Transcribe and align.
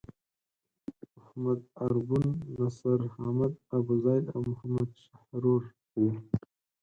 محمد 1.15 1.59
ارګون، 1.85 2.27
نصر 2.57 2.99
حامد 3.15 3.53
ابوزید 3.77 4.25
او 4.33 4.39
محمد 4.51 4.89
شحرور 5.03 5.61
وو. 5.99 6.07